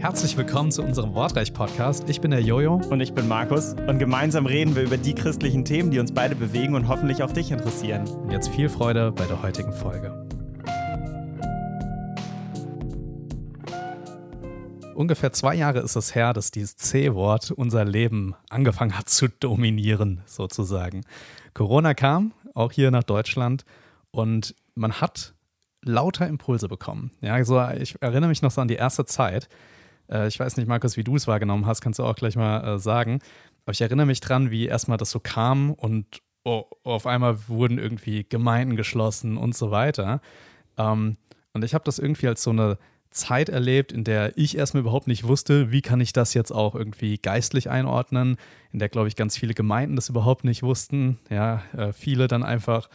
[0.00, 2.08] Herzlich willkommen zu unserem Wortreich-Podcast.
[2.08, 2.80] Ich bin der Jojo.
[2.88, 3.74] Und ich bin Markus.
[3.86, 7.30] Und gemeinsam reden wir über die christlichen Themen, die uns beide bewegen und hoffentlich auch
[7.30, 8.08] dich interessieren.
[8.08, 10.26] Und jetzt viel Freude bei der heutigen Folge.
[14.94, 20.22] Ungefähr zwei Jahre ist es her, dass dieses C-Wort unser Leben angefangen hat zu dominieren,
[20.26, 21.02] sozusagen.
[21.54, 23.64] Corona kam, auch hier nach Deutschland,
[24.10, 25.34] und man hat
[25.82, 27.12] lauter Impulse bekommen.
[27.20, 29.48] Ja, also ich erinnere mich noch so an die erste Zeit.
[30.10, 32.76] Äh, ich weiß nicht, Markus, wie du es wahrgenommen hast, kannst du auch gleich mal
[32.76, 33.20] äh, sagen.
[33.64, 37.78] Aber ich erinnere mich dran, wie erstmal das so kam und oh, auf einmal wurden
[37.78, 40.20] irgendwie Gemeinden geschlossen und so weiter.
[40.76, 41.16] Ähm,
[41.52, 42.78] und ich habe das irgendwie als so eine
[43.10, 46.74] Zeit erlebt, in der ich erstmal überhaupt nicht wusste, wie kann ich das jetzt auch
[46.74, 48.36] irgendwie geistlich einordnen,
[48.72, 51.18] in der, glaube ich, ganz viele Gemeinden das überhaupt nicht wussten.
[51.28, 52.88] Ja, äh, viele dann einfach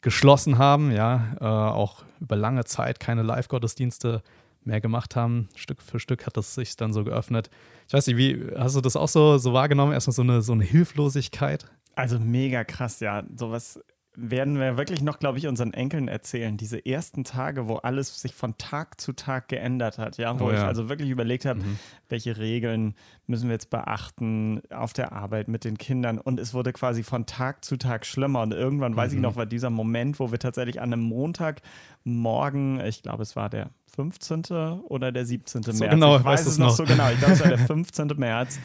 [0.00, 4.22] geschlossen haben, ja, äh, auch über lange Zeit keine Live-Gottesdienste
[4.64, 5.48] mehr gemacht haben.
[5.54, 7.50] Stück für Stück hat das sich dann so geöffnet.
[7.88, 9.92] Ich weiß nicht, wie hast du das auch so, so wahrgenommen?
[9.92, 11.66] Erstmal so eine, so eine Hilflosigkeit?
[11.94, 13.22] Also mega krass, ja.
[13.36, 13.80] Sowas
[14.14, 16.58] werden wir wirklich noch, glaube ich, unseren Enkeln erzählen.
[16.58, 20.50] Diese ersten Tage, wo alles sich von Tag zu Tag geändert hat, ja, wo oh,
[20.50, 20.58] ja.
[20.58, 21.78] ich also wirklich überlegt habe, mhm.
[22.10, 22.94] welche Regeln
[23.26, 26.18] müssen wir jetzt beachten auf der Arbeit mit den Kindern.
[26.18, 28.42] Und es wurde quasi von Tag zu Tag schlimmer.
[28.42, 28.96] Und irgendwann, mhm.
[28.96, 29.22] weiß ich mhm.
[29.22, 33.70] noch, war dieser Moment, wo wir tatsächlich an einem Montagmorgen, ich glaube, es war der
[33.94, 34.44] 15.
[34.88, 35.62] oder der 17.
[35.62, 35.90] So März.
[35.90, 37.10] Genau, ich weiß es noch so genau.
[37.10, 38.08] Ich glaube, es war der 15.
[38.16, 38.58] März.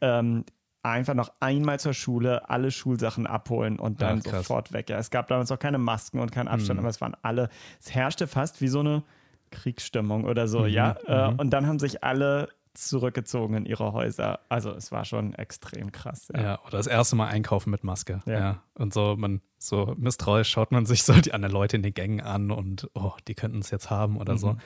[0.00, 0.44] Ähm,
[0.92, 4.88] einfach noch einmal zur Schule, alle Schulsachen abholen und dann Ach, sofort weg.
[4.90, 6.84] Ja, es gab damals auch keine Masken und keinen Abstand, mhm.
[6.84, 7.48] aber es waren alle,
[7.80, 9.02] es herrschte fast wie so eine
[9.50, 10.68] Kriegsstimmung oder so, mhm.
[10.68, 10.92] ja.
[11.06, 11.38] Äh, mhm.
[11.38, 14.40] Und dann haben sich alle zurückgezogen in ihre Häuser.
[14.48, 16.28] Also es war schon extrem krass.
[16.34, 18.22] Ja, ja oder das erste Mal einkaufen mit Maske.
[18.26, 18.32] Ja.
[18.32, 18.62] ja.
[18.74, 22.20] Und so, man, so misstrauisch schaut man sich so die anderen Leute in den Gängen
[22.20, 24.38] an und oh, die könnten es jetzt haben oder mhm.
[24.38, 24.56] so.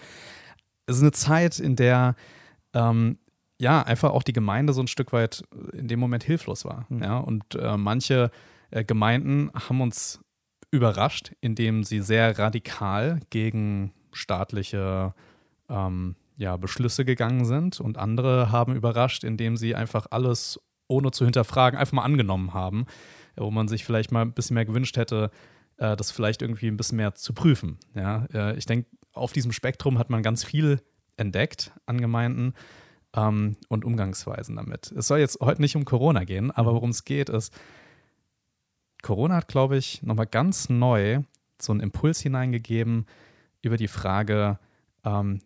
[0.87, 2.17] Es ist eine Zeit, in der
[2.75, 3.19] ähm,
[3.61, 6.87] ja, einfach auch die Gemeinde so ein Stück weit in dem Moment hilflos war.
[6.89, 7.03] Mhm.
[7.03, 8.31] Ja, und äh, manche
[8.71, 10.21] äh, Gemeinden haben uns
[10.71, 15.15] überrascht, indem sie sehr radikal gegen staatliche
[15.69, 17.81] ähm, ja, Beschlüsse gegangen sind.
[17.81, 22.87] Und andere haben überrascht, indem sie einfach alles ohne zu hinterfragen einfach mal angenommen haben,
[23.37, 25.31] wo man sich vielleicht mal ein bisschen mehr gewünscht hätte,
[25.77, 27.79] äh, das vielleicht irgendwie ein bisschen mehr zu prüfen.
[27.95, 30.81] Ja, äh, ich denke, auf diesem Spektrum hat man ganz viel
[31.19, 32.55] entdeckt an Gemeinden
[33.15, 34.93] ähm, und Umgangsweisen damit.
[34.93, 37.53] Es soll jetzt heute nicht um Corona gehen, aber worum es geht, ist,
[39.03, 41.23] Corona hat, glaube ich, nochmal ganz neu
[41.61, 43.07] so einen Impuls hineingegeben
[43.63, 44.59] über die Frage,
[45.05, 45.41] ähm,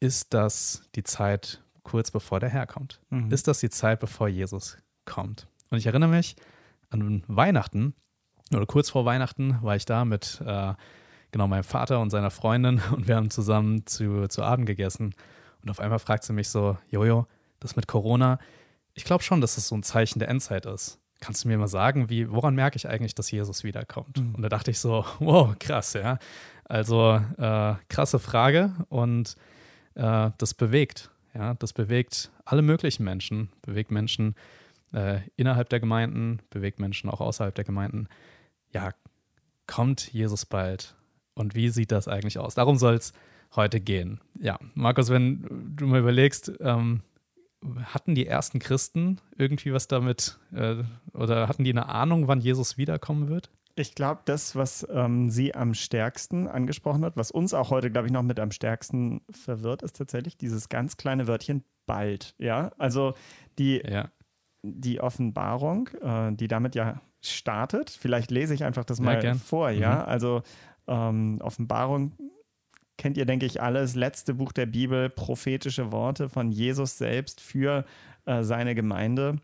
[0.00, 3.00] ist das die Zeit kurz bevor der Herr kommt?
[3.10, 3.30] Mhm.
[3.30, 5.48] Ist das die Zeit, bevor Jesus kommt?
[5.70, 6.36] Und ich erinnere mich
[6.90, 7.94] an Weihnachten
[8.52, 10.74] oder kurz vor Weihnachten war ich da mit äh,
[11.32, 15.14] genau meinem Vater und seiner Freundin und wir haben zusammen zu, zu Abend gegessen.
[15.66, 17.26] Und auf einmal fragt sie mich so, Jojo,
[17.58, 18.38] das mit Corona,
[18.94, 21.00] ich glaube schon, dass das so ein Zeichen der Endzeit ist.
[21.18, 24.16] Kannst du mir mal sagen, wie, woran merke ich eigentlich, dass Jesus wiederkommt?
[24.16, 24.36] Mhm.
[24.36, 26.20] Und da dachte ich so, wow, krass, ja.
[26.66, 29.34] Also äh, krasse Frage und
[29.96, 34.36] äh, das bewegt, ja, das bewegt alle möglichen Menschen, bewegt Menschen
[34.92, 38.06] äh, innerhalb der Gemeinden, bewegt Menschen auch außerhalb der Gemeinden.
[38.72, 38.90] Ja,
[39.66, 40.94] kommt Jesus bald?
[41.34, 42.54] Und wie sieht das eigentlich aus?
[42.54, 43.12] Darum soll es
[43.54, 44.20] heute gehen.
[44.38, 47.02] Ja, Markus, wenn du mal überlegst, ähm,
[47.84, 52.76] hatten die ersten Christen irgendwie was damit äh, oder hatten die eine Ahnung, wann Jesus
[52.76, 53.50] wiederkommen wird?
[53.78, 58.06] Ich glaube, das, was ähm, sie am stärksten angesprochen hat, was uns auch heute, glaube
[58.06, 62.34] ich, noch mit am stärksten verwirrt, ist tatsächlich dieses ganz kleine Wörtchen bald.
[62.38, 63.14] Ja, also
[63.58, 64.10] die, ja.
[64.62, 67.90] die Offenbarung, äh, die damit ja startet.
[67.90, 69.70] Vielleicht lese ich einfach das mal ja, vor.
[69.70, 70.08] Ja, mhm.
[70.08, 70.42] also
[70.86, 72.12] ähm, Offenbarung
[72.98, 73.94] kennt ihr, denke ich, alles.
[73.94, 77.84] Letzte Buch der Bibel, prophetische Worte von Jesus selbst für
[78.24, 79.36] äh, seine Gemeinde.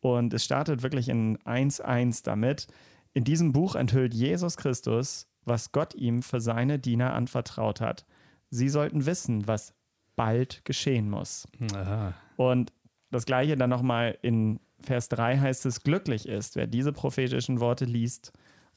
[0.00, 2.66] Und es startet wirklich in 1.1 damit.
[3.12, 8.06] In diesem Buch enthüllt Jesus Christus, was Gott ihm für seine Diener anvertraut hat.
[8.50, 9.74] Sie sollten wissen, was
[10.16, 11.46] bald geschehen muss.
[11.74, 12.14] Aha.
[12.36, 12.72] Und
[13.10, 17.84] das gleiche dann nochmal in Vers 3 heißt es, glücklich ist, wer diese prophetischen Worte
[17.84, 18.32] liest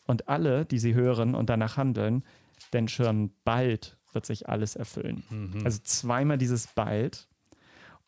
[0.05, 2.23] und alle, die sie hören und danach handeln,
[2.73, 5.23] denn schon bald wird sich alles erfüllen.
[5.29, 5.61] Mhm.
[5.63, 7.27] Also zweimal dieses bald.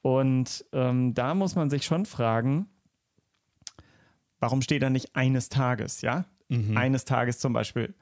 [0.01, 2.67] Und ähm, da muss man sich schon fragen,
[4.39, 6.25] warum steht da nicht eines Tages, ja?
[6.49, 6.77] Mhm.
[6.77, 7.95] Eines Tages zum Beispiel.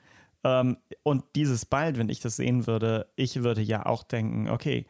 [0.44, 4.85] Ähm, und dieses bald, wenn ich das sehen würde, ich würde ja auch denken, okay,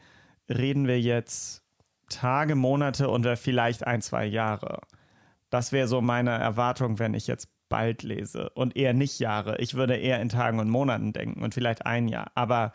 [0.50, 1.64] reden wir jetzt
[2.10, 4.82] Tage, Monate oder vielleicht ein, zwei Jahre.
[5.50, 9.58] Das wäre so meine Erwartung, wenn ich jetzt bald lese und eher nicht Jahre.
[9.58, 12.32] Ich würde eher in Tagen und Monaten denken und vielleicht ein Jahr.
[12.36, 12.72] Aber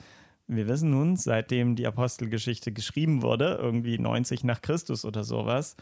[0.48, 5.76] wir wissen nun, seitdem die Apostelgeschichte geschrieben wurde, irgendwie 90 nach Christus oder sowas,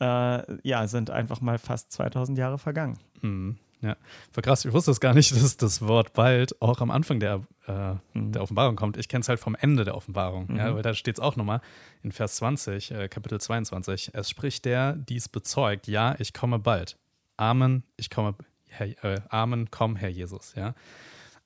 [0.00, 2.98] äh, ja, sind einfach mal fast 2000 Jahre vergangen.
[3.20, 3.58] Mhm.
[3.82, 3.96] Ja,
[4.32, 4.64] war krass.
[4.64, 8.32] Ich wusste es gar nicht, dass das Wort bald auch am Anfang der, äh, mhm.
[8.32, 8.96] der Offenbarung kommt.
[8.96, 10.46] Ich kenne es halt vom Ende der Offenbarung.
[10.46, 10.56] Mhm.
[10.56, 11.60] Ja, weil da steht es auch nochmal
[12.02, 14.12] in Vers 20, äh, Kapitel 22.
[14.14, 16.96] Es spricht der, dies bezeugt, ja, ich komme bald.
[17.36, 18.36] Amen, ich komme,
[18.68, 20.54] Herr, äh, Amen, komm, Herr Jesus.
[20.54, 20.74] Ja,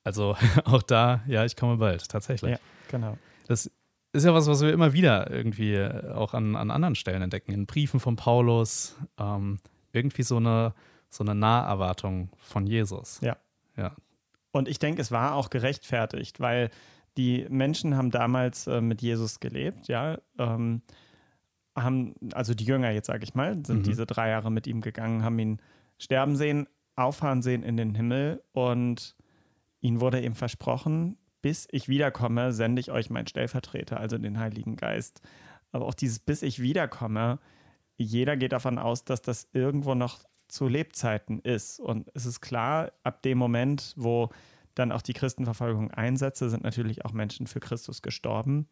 [0.07, 2.51] also auch da, ja, ich komme bald, tatsächlich.
[2.51, 2.59] Ja,
[2.89, 3.17] genau.
[3.47, 3.69] Das
[4.13, 7.51] ist ja was, was wir immer wieder irgendwie äh, auch an, an anderen Stellen entdecken.
[7.51, 9.59] In Briefen von Paulus, ähm,
[9.91, 10.73] irgendwie so eine
[11.09, 13.19] so eine Naherwartung von Jesus.
[13.21, 13.37] Ja.
[13.75, 13.95] Ja.
[14.51, 16.69] Und ich denke, es war auch gerechtfertigt, weil
[17.15, 20.17] die Menschen haben damals äh, mit Jesus gelebt, ja.
[20.37, 20.81] Ähm,
[21.75, 23.83] haben, also die Jünger jetzt, sage ich mal, sind mhm.
[23.83, 25.61] diese drei Jahre mit ihm gegangen, haben ihn
[25.99, 29.15] sterben sehen, auffahren sehen in den Himmel und
[29.81, 34.75] ihnen wurde eben versprochen, bis ich wiederkomme, sende ich euch meinen Stellvertreter, also den Heiligen
[34.75, 35.21] Geist.
[35.71, 37.39] Aber auch dieses bis ich wiederkomme,
[37.97, 41.79] jeder geht davon aus, dass das irgendwo noch zu Lebzeiten ist.
[41.79, 44.29] Und es ist klar, ab dem Moment, wo
[44.75, 48.67] dann auch die Christenverfolgung einsetzte, sind natürlich auch Menschen für Christus gestorben.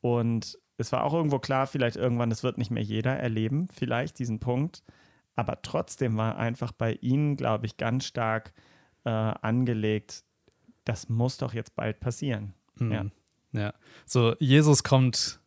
[0.00, 4.18] Und es war auch irgendwo klar, vielleicht irgendwann, das wird nicht mehr jeder erleben, vielleicht
[4.18, 4.82] diesen Punkt.
[5.34, 8.52] Aber trotzdem war einfach bei ihnen, glaube ich, ganz stark
[9.04, 10.24] äh, angelegt,
[10.86, 12.54] das muss doch jetzt bald passieren.
[12.78, 12.92] Mhm.
[12.92, 13.04] Ja.
[13.52, 13.74] ja.
[14.06, 15.40] So, Jesus kommt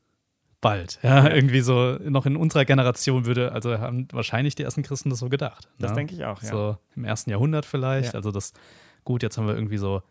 [0.62, 1.00] bald.
[1.02, 5.10] Ja, ja, irgendwie so noch in unserer Generation würde, also haben wahrscheinlich die ersten Christen
[5.10, 5.70] das so gedacht.
[5.80, 5.96] Das ne?
[5.96, 6.50] denke ich auch, ja.
[6.50, 8.14] So im ersten Jahrhundert vielleicht.
[8.14, 8.16] Ja.
[8.16, 8.54] Also das,
[9.06, 10.04] gut, jetzt haben wir irgendwie so,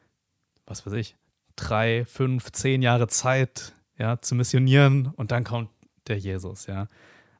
[0.66, 1.16] was weiß ich,
[1.54, 5.70] drei, fünf, zehn Jahre Zeit, ja, zu missionieren und dann kommt
[6.06, 6.88] der Jesus, ja.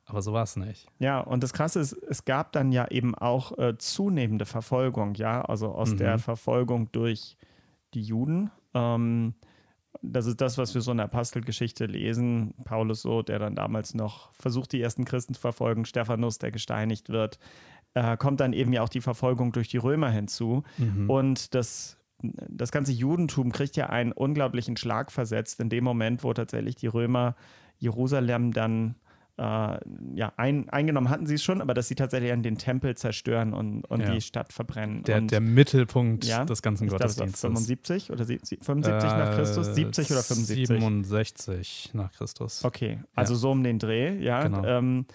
[0.04, 0.86] Aber so war es nicht.
[0.98, 5.42] Ja, und das Krasse ist, es gab dann ja eben auch äh, zunehmende Verfolgung, ja,
[5.42, 5.98] also aus mhm.
[5.98, 7.36] der Verfolgung durch
[7.94, 8.50] die Juden.
[8.74, 9.34] Ähm,
[10.02, 12.54] das ist das, was wir so in der Apostelgeschichte lesen.
[12.64, 17.08] Paulus so, der dann damals noch versucht, die ersten Christen zu verfolgen, Stephanus, der gesteinigt
[17.08, 17.38] wird,
[17.94, 20.62] äh, kommt dann eben ja auch die Verfolgung durch die Römer hinzu.
[20.76, 21.10] Mhm.
[21.10, 26.32] Und das, das ganze Judentum kriegt ja einen unglaublichen Schlag versetzt in dem Moment, wo
[26.32, 27.34] tatsächlich die Römer
[27.78, 28.96] Jerusalem dann
[29.38, 29.78] äh,
[30.14, 33.54] ja, ein, eingenommen hatten sie es schon, aber dass sie tatsächlich an den Tempel zerstören
[33.54, 34.10] und, und ja.
[34.10, 35.04] die Stadt verbrennen.
[35.04, 37.40] Der, und, der Mittelpunkt ja, des ganzen Gottesdienstes.
[37.40, 39.74] 75 oder 75 äh, nach Christus?
[39.74, 40.66] 70 oder 75?
[40.66, 42.64] 67 nach Christus.
[42.64, 43.38] Okay, also ja.
[43.38, 44.42] so um den Dreh, ja.
[44.42, 44.64] Genau.
[44.64, 45.06] Ähm,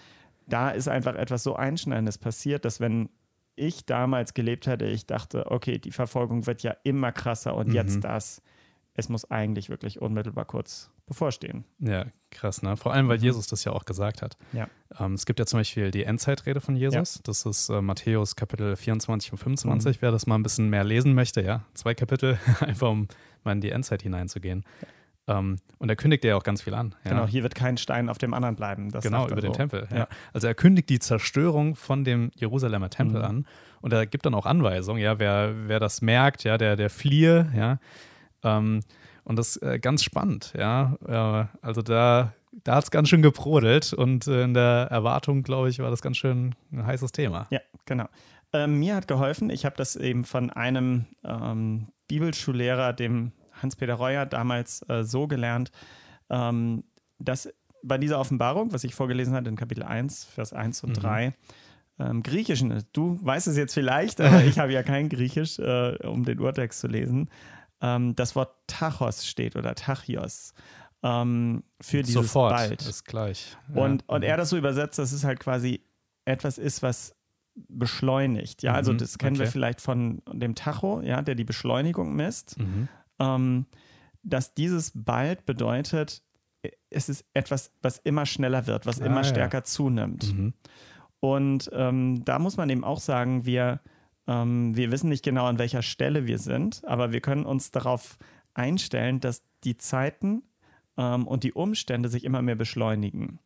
[0.46, 3.10] da ist einfach etwas so Einschneidendes passiert, dass wenn
[3.56, 7.74] ich damals gelebt hätte, ich dachte, okay, die Verfolgung wird ja immer krasser und mhm.
[7.74, 8.42] jetzt das.
[8.94, 11.64] Es muss eigentlich wirklich unmittelbar kurz bevorstehen.
[11.80, 12.76] Ja, krass, ne?
[12.76, 13.24] Vor allem, weil mhm.
[13.24, 14.36] Jesus das ja auch gesagt hat.
[14.52, 14.68] Ja.
[14.98, 17.16] Ähm, es gibt ja zum Beispiel die Endzeitrede von Jesus.
[17.16, 17.20] Ja.
[17.24, 19.96] Das ist äh, Matthäus Kapitel 24 und 25.
[19.96, 20.02] Mhm.
[20.02, 23.08] Wer das mal ein bisschen mehr lesen möchte, ja, zwei Kapitel, einfach um
[23.42, 24.64] mal in die Endzeit hineinzugehen.
[24.80, 24.88] Ja.
[25.26, 26.94] Ähm, und er kündigt ja auch ganz viel an.
[27.04, 27.10] Ja.
[27.10, 28.90] Genau, hier wird kein Stein auf dem anderen bleiben.
[28.90, 29.56] Das genau, über den so.
[29.56, 29.88] Tempel.
[29.92, 30.06] Ja.
[30.32, 33.26] Also er kündigt die Zerstörung von dem Jerusalemer Tempel mhm.
[33.26, 33.46] an
[33.80, 37.50] und er gibt dann auch Anweisungen, ja, wer, wer das merkt, ja, der, der fliehe,
[37.56, 37.78] ja.
[38.44, 38.80] Ähm,
[39.24, 40.96] und das ist äh, ganz spannend, ja.
[41.06, 45.70] Äh, also da, da hat es ganz schön gebrodelt und äh, in der Erwartung, glaube
[45.70, 47.46] ich, war das ganz schön ein heißes Thema.
[47.50, 48.06] Ja, genau.
[48.52, 53.32] Ähm, mir hat geholfen, ich habe das eben von einem ähm, Bibelschullehrer, dem
[53.62, 55.72] Hans-Peter Reuer, damals äh, so gelernt,
[56.30, 56.84] ähm,
[57.18, 57.48] dass
[57.82, 61.02] bei dieser Offenbarung, was ich vorgelesen hatte in Kapitel 1, Vers 1 und mhm.
[61.02, 61.34] 3,
[61.98, 66.24] ähm, Griechischen, du weißt es jetzt vielleicht, aber ich habe ja kein Griechisch, äh, um
[66.24, 67.28] den Urtext zu lesen
[67.84, 70.54] ähm, das Wort Tachos steht oder Tachios
[71.02, 72.82] ähm, für dieses Sofort, bald.
[72.82, 73.56] ist gleich.
[73.74, 73.82] Ja.
[73.82, 75.84] Und, und er das so übersetzt, dass es halt quasi
[76.24, 77.14] etwas ist, was
[77.54, 78.62] beschleunigt.
[78.62, 79.44] Ja, also mhm, das kennen okay.
[79.44, 82.58] wir vielleicht von dem Tacho, ja, der die Beschleunigung misst.
[82.58, 82.88] Mhm.
[83.18, 83.66] Ähm,
[84.22, 86.22] dass dieses bald bedeutet,
[86.88, 89.64] es ist etwas, was immer schneller wird, was ah, immer stärker ja.
[89.64, 90.32] zunimmt.
[90.32, 90.54] Mhm.
[91.20, 93.80] Und ähm, da muss man eben auch sagen, wir
[94.26, 98.18] ähm, wir wissen nicht genau, an welcher Stelle wir sind, aber wir können uns darauf
[98.54, 100.42] einstellen, dass die Zeiten
[100.96, 103.38] ähm, und die Umstände sich immer mehr beschleunigen.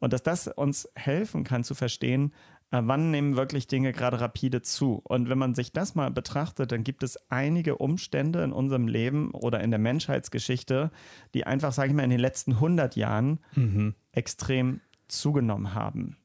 [0.00, 2.32] Und dass das uns helfen kann zu verstehen,
[2.70, 5.00] äh, wann nehmen wirklich Dinge gerade rapide zu.
[5.04, 9.30] Und wenn man sich das mal betrachtet, dann gibt es einige Umstände in unserem Leben
[9.32, 10.90] oder in der Menschheitsgeschichte,
[11.34, 13.94] die einfach, sage ich mal, in den letzten 100 Jahren mhm.
[14.12, 16.16] extrem zugenommen haben.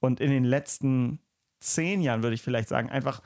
[0.00, 1.18] Und in den letzten
[1.58, 3.20] zehn Jahren würde ich vielleicht sagen, einfach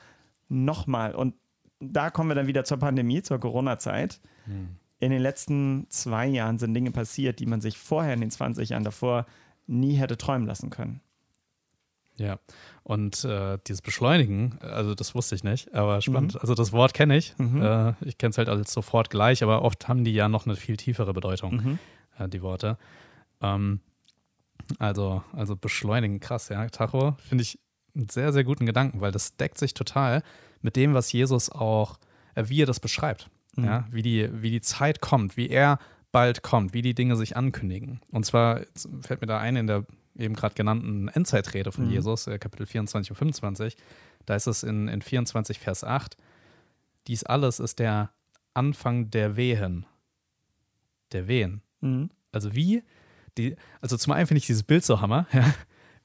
[0.53, 1.15] nochmal.
[1.15, 1.35] Und
[1.79, 4.21] da kommen wir dann wieder zur Pandemie, zur Corona-Zeit.
[4.45, 4.77] Hm.
[4.99, 8.69] In den letzten zwei Jahren sind Dinge passiert, die man sich vorher in den 20
[8.69, 9.25] Jahren davor
[9.67, 11.01] nie hätte träumen lassen können.
[12.15, 12.39] Ja,
[12.83, 16.35] und äh, dieses Beschleunigen, also das wusste ich nicht, aber spannend.
[16.35, 16.39] Mhm.
[16.41, 17.37] Also das Wort kenne ich.
[17.37, 17.61] Mhm.
[17.61, 20.55] Äh, ich kenne es halt als sofort gleich, aber oft haben die ja noch eine
[20.55, 21.79] viel tiefere Bedeutung, mhm.
[22.19, 22.77] äh, die Worte.
[23.41, 23.79] Ähm,
[24.79, 26.67] also, also beschleunigen, krass, ja.
[26.69, 27.59] Tacho finde ich
[27.95, 30.23] einen sehr, sehr guten Gedanken, weil das deckt sich total
[30.61, 31.99] mit dem, was Jesus auch,
[32.35, 33.29] äh, wie er das beschreibt.
[33.55, 33.65] Mhm.
[33.65, 35.79] Ja, wie die, wie die Zeit kommt, wie er
[36.11, 38.01] bald kommt, wie die Dinge sich ankündigen.
[38.11, 38.61] Und zwar
[39.01, 39.85] fällt mir da ein in der
[40.15, 41.91] eben gerade genannten Endzeitrede von mhm.
[41.91, 43.77] Jesus, äh, Kapitel 24 und 25,
[44.25, 46.17] da ist es in, in 24, Vers 8,
[47.07, 48.11] dies alles ist der
[48.53, 49.85] Anfang der Wehen.
[51.11, 51.61] Der Wehen.
[51.81, 52.09] Mhm.
[52.31, 52.83] Also wie,
[53.37, 55.53] die, also zum einen finde ich dieses Bild so hammer, ja,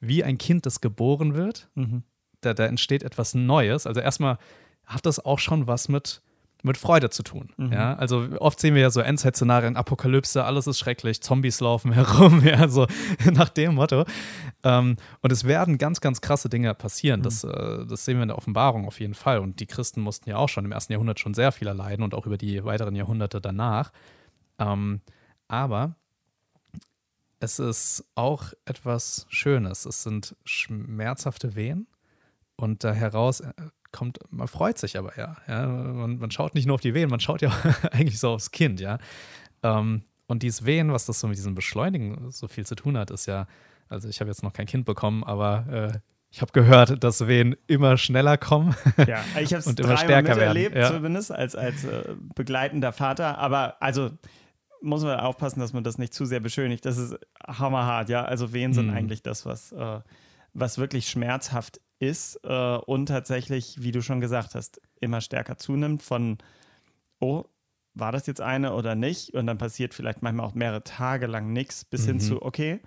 [0.00, 2.02] wie ein Kind, das geboren wird, mhm.
[2.40, 3.86] da, da entsteht etwas Neues.
[3.86, 4.38] Also erstmal
[4.84, 6.22] hat das auch schon was mit
[6.62, 7.50] mit Freude zu tun.
[7.56, 7.72] Mhm.
[7.72, 12.44] Ja, also oft sehen wir ja so Endzeit-Szenarien, Apokalypse, alles ist schrecklich, Zombies laufen herum,
[12.44, 12.86] ja, so
[13.32, 14.04] nach dem Motto.
[14.64, 17.20] Ähm, und es werden ganz, ganz krasse Dinge passieren.
[17.20, 17.24] Mhm.
[17.24, 19.38] Das, äh, das sehen wir in der Offenbarung auf jeden Fall.
[19.38, 22.14] Und die Christen mussten ja auch schon im ersten Jahrhundert schon sehr viel erleiden und
[22.14, 23.92] auch über die weiteren Jahrhunderte danach.
[24.58, 25.00] Ähm,
[25.46, 25.94] aber
[27.40, 29.86] es ist auch etwas Schönes.
[29.86, 31.86] Es sind schmerzhafte Wehen
[32.56, 33.52] und da heraus äh,
[33.92, 35.36] kommt, man freut sich aber ja.
[35.46, 35.66] ja?
[35.66, 37.50] Man, man schaut nicht nur auf die Wehen, man schaut ja
[37.92, 38.98] eigentlich so aufs Kind, ja.
[39.62, 43.10] Ähm, und dieses Wehen, was das so mit diesem Beschleunigen so viel zu tun hat,
[43.10, 43.46] ist ja,
[43.88, 45.98] also ich habe jetzt noch kein Kind bekommen, aber äh,
[46.30, 48.76] ich habe gehört, dass Wehen immer schneller kommen
[49.06, 50.92] ja, ich habe es immer stärker miterlebt, werden.
[50.92, 50.96] Ja.
[50.96, 52.04] zumindest als, als äh,
[52.34, 53.38] begleitender Vater.
[53.38, 54.10] Aber also
[54.82, 56.84] muss man aufpassen, dass man das nicht zu sehr beschönigt.
[56.84, 57.16] Das ist
[57.46, 58.24] hammerhart, ja.
[58.24, 58.94] Also Wehen sind mhm.
[58.94, 60.00] eigentlich das, was, äh,
[60.54, 66.02] was wirklich schmerzhaft ist äh, und tatsächlich, wie du schon gesagt hast, immer stärker zunimmt
[66.02, 66.38] von,
[67.20, 67.44] oh,
[67.94, 69.34] war das jetzt eine oder nicht?
[69.34, 72.06] Und dann passiert vielleicht manchmal auch mehrere Tage lang nichts, bis mhm.
[72.06, 72.80] hin zu, okay,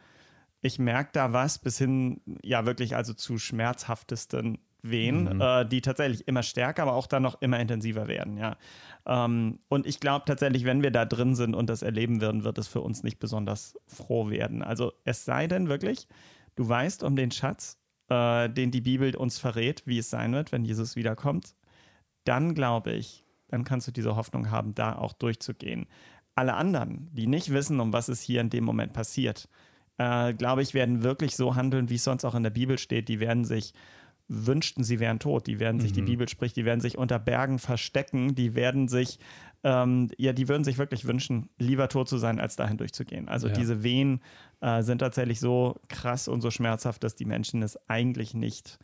[0.62, 5.42] ich merke da was, bis hin, ja, wirklich also zu schmerzhaftesten Wehen, mhm.
[5.42, 8.58] äh, die tatsächlich immer stärker, aber auch dann noch immer intensiver werden, ja.
[9.06, 12.58] Ähm, und ich glaube tatsächlich, wenn wir da drin sind und das erleben würden, wird
[12.58, 14.64] es für uns nicht besonders froh werden.
[14.64, 16.08] Also es sei denn wirklich,
[16.56, 20.52] du weißt um den Schatz äh, den die Bibel uns verrät, wie es sein wird,
[20.52, 21.56] wenn Jesus wiederkommt,
[22.26, 25.88] dann glaube ich, dann kannst du diese Hoffnung haben, da auch durchzugehen.
[26.36, 29.48] Alle anderen, die nicht wissen, um was es hier in dem Moment passiert,
[29.98, 33.08] äh, glaube ich, werden wirklich so handeln, wie es sonst auch in der Bibel steht.
[33.08, 33.74] Die werden sich
[34.32, 35.48] wünschten, sie wären tot.
[35.48, 35.96] Die werden sich, mhm.
[35.96, 39.20] die Bibel spricht, die werden sich unter Bergen verstecken, die werden sich
[39.64, 43.28] ähm, ja, die würden sich wirklich wünschen, lieber tot zu sein, als dahin durchzugehen.
[43.28, 43.54] Also ja.
[43.54, 44.22] diese Wehen
[44.60, 48.80] äh, sind tatsächlich so krass und so schmerzhaft, dass die Menschen es eigentlich nicht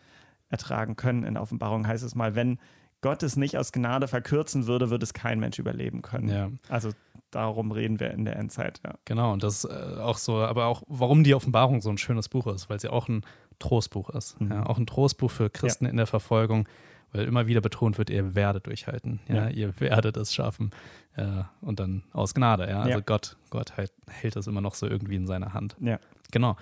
[0.49, 1.23] ertragen können.
[1.23, 2.59] In Offenbarung heißt es mal, wenn
[3.01, 6.29] Gott es nicht aus Gnade verkürzen würde, würde es kein Mensch überleben können.
[6.29, 6.49] Ja.
[6.69, 6.91] Also
[7.31, 8.79] darum reden wir in der Endzeit.
[8.85, 8.95] Ja.
[9.05, 12.47] Genau, und das äh, auch so, aber auch, warum die Offenbarung so ein schönes Buch
[12.47, 13.21] ist, weil sie auch ein
[13.59, 14.39] Trostbuch ist.
[14.39, 14.51] Mhm.
[14.51, 15.91] Ja, auch ein Trostbuch für Christen ja.
[15.91, 16.67] in der Verfolgung,
[17.11, 20.71] weil immer wieder betont wird, ihr werdet durchhalten, ja, ihr werdet es schaffen
[21.15, 23.01] äh, und dann aus Gnade, ja, also.
[23.01, 25.75] Gott, Gott halt, hält das immer noch so irgendwie in seiner Hand.
[25.79, 25.99] Ja.
[26.31, 26.57] Genau.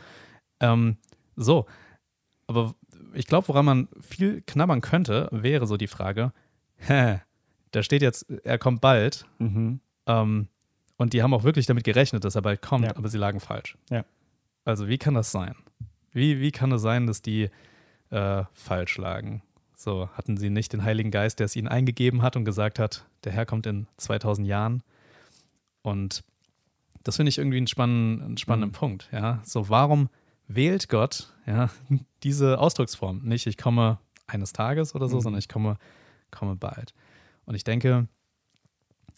[0.59, 0.97] Ähm,
[1.35, 1.65] so,
[2.47, 2.75] aber
[3.13, 6.31] ich glaube, woran man viel knabbern könnte, wäre so die Frage,
[6.77, 7.21] hä,
[7.71, 9.79] da steht jetzt, er kommt bald mhm.
[10.05, 10.47] ähm,
[10.97, 13.77] und die haben auch wirklich damit gerechnet, dass er bald kommt, aber sie lagen falsch.
[13.89, 14.05] Ja.
[14.63, 15.55] Also wie kann das sein?
[16.15, 17.49] Wie, wie kann es sein, dass die
[18.09, 19.43] äh, falsch lagen?
[19.75, 23.05] So, hatten sie nicht den Heiligen Geist, der es ihnen eingegeben hat und gesagt hat,
[23.25, 24.81] der Herr kommt in 2000 Jahren.
[25.81, 26.23] Und
[27.03, 28.75] das finde ich irgendwie einen spannenden, einen spannenden mhm.
[28.75, 29.09] Punkt.
[29.11, 30.09] Ja, so warum
[30.47, 31.69] wählt Gott ja
[32.23, 33.21] diese Ausdrucksform?
[33.23, 35.21] Nicht, ich komme eines Tages oder so, mhm.
[35.21, 35.77] sondern ich komme,
[36.31, 36.93] komme bald.
[37.45, 38.07] Und ich denke,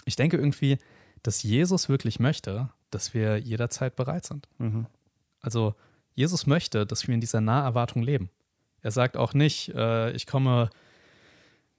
[0.06, 0.80] ich denke irgendwie,
[1.22, 4.48] dass Jesus wirklich möchte, dass wir jederzeit bereit sind.
[4.58, 4.88] Mhm.
[5.42, 5.75] Also
[6.17, 8.31] Jesus möchte, dass wir in dieser Naherwartung leben.
[8.81, 10.71] Er sagt auch nicht, äh, ich komme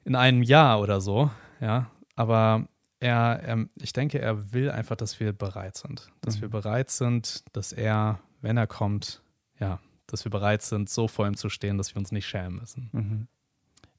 [0.04, 1.30] in einem Jahr oder so,
[1.60, 2.68] ja, aber
[3.00, 6.08] er, er, ich denke, er will einfach, dass wir bereit sind.
[6.20, 6.42] Dass mhm.
[6.42, 9.22] wir bereit sind, dass er, wenn er kommt,
[9.58, 12.60] ja, dass wir bereit sind, so vor ihm zu stehen, dass wir uns nicht schämen
[12.60, 12.90] müssen.
[12.92, 13.28] Mhm.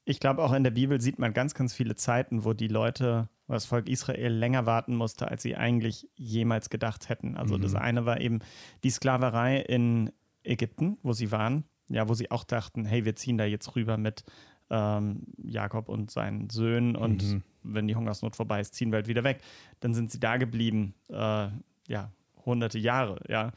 [0.05, 3.27] Ich glaube, auch in der Bibel sieht man ganz, ganz viele Zeiten, wo die Leute,
[3.47, 7.35] wo das Volk Israel länger warten musste, als sie eigentlich jemals gedacht hätten.
[7.35, 7.61] Also mhm.
[7.61, 8.39] das eine war eben
[8.85, 10.11] die Sklaverei in
[10.49, 13.97] Ägypten, wo sie waren ja, wo sie auch dachten, hey, wir ziehen da jetzt rüber
[13.97, 14.23] mit
[14.69, 17.43] ähm, Jakob und seinen Söhnen und mhm.
[17.63, 19.41] wenn die Hungersnot vorbei ist, ziehen wir halt wieder weg.
[19.79, 21.47] Dann sind sie da geblieben, äh,
[21.87, 22.11] ja,
[22.45, 23.51] hunderte Jahre, ja,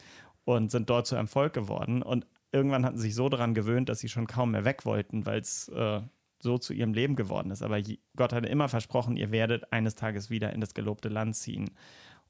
[0.45, 2.03] und sind dort zu einem Volk geworden.
[2.03, 5.27] Und irgendwann hatten sie sich so daran gewöhnt, dass sie schon kaum mehr weg wollten,
[5.27, 6.01] weil es äh,
[6.41, 7.63] so zu ihrem Leben geworden ist.
[7.63, 7.81] Aber
[8.17, 11.71] Gott hatte immer versprochen, ihr werdet eines Tages wieder in das gelobte Land ziehen.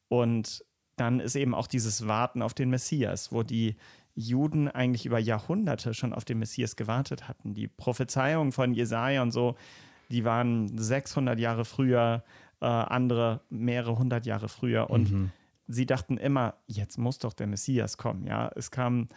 [0.08, 0.64] Und
[0.96, 3.76] dann ist eben auch dieses Warten auf den Messias, wo die
[4.14, 7.54] Juden eigentlich über Jahrhunderte schon auf den Messias gewartet hatten.
[7.54, 9.56] Die Prophezeiungen von Jesaja und so,
[10.10, 12.22] die waren 600 Jahre früher,
[12.60, 14.90] äh, andere mehrere hundert Jahre früher.
[14.90, 15.32] Und mhm.
[15.66, 18.26] sie dachten immer, jetzt muss doch der Messias kommen.
[18.26, 19.08] Ja, es kamen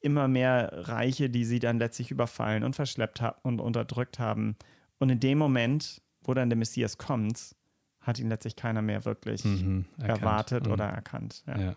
[0.00, 4.56] immer mehr Reiche, die sie dann letztlich überfallen und verschleppt haben und unterdrückt haben.
[4.98, 7.54] Und in dem Moment, wo dann der Messias kommt,
[8.00, 10.72] hat ihn letztlich keiner mehr wirklich mhm, erwartet mhm.
[10.72, 11.42] oder erkannt.
[11.46, 11.76] Ja, ja.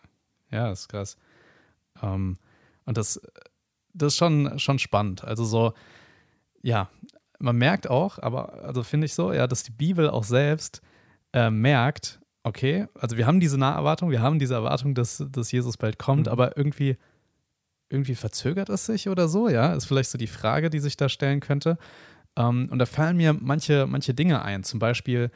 [0.52, 1.18] ja das ist krass.
[2.02, 2.38] Ähm,
[2.86, 3.22] und das,
[3.94, 5.24] das ist schon, schon spannend.
[5.24, 5.74] Also so,
[6.62, 6.90] ja,
[7.40, 10.82] man merkt auch, aber also finde ich so, ja, dass die Bibel auch selbst
[11.34, 15.78] äh, merkt, okay, also wir haben diese Naherwartung, wir haben diese Erwartung, dass, dass Jesus
[15.78, 16.32] bald kommt, mhm.
[16.32, 16.98] aber irgendwie,
[17.90, 21.10] irgendwie verzögert es sich oder so, ja, ist vielleicht so die Frage, die sich da
[21.10, 21.78] stellen könnte.
[22.36, 24.64] Ähm, und da fallen mir manche, manche Dinge ein.
[24.64, 25.32] Zum Beispiel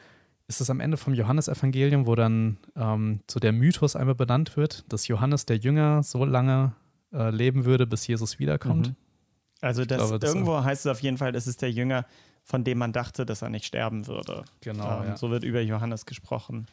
[0.48, 4.86] ist es am Ende vom Johannesevangelium, wo dann ähm, so der Mythos einmal benannt wird,
[4.92, 6.74] dass Johannes der Jünger so lange
[7.14, 8.90] äh, leben würde, bis Jesus wiederkommt.
[8.90, 8.96] Mhm.
[9.62, 12.06] Also das, glaube, das irgendwo heißt es auf jeden Fall, das ist der Jünger,
[12.44, 14.46] von dem man dachte, dass er nicht sterben würde.
[14.62, 15.02] Genau.
[15.02, 15.18] Ähm, ja.
[15.18, 16.68] So wird über Johannes gesprochen.